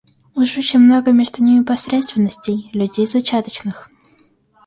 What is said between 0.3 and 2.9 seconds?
Уж очень много между ними посредственностей,